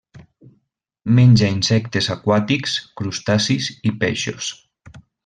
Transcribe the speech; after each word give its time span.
Menja 1.19 1.49
insectes 1.57 2.09
aquàtics, 2.15 2.75
crustacis 3.03 3.69
i 3.91 3.97
peixos. 4.05 4.49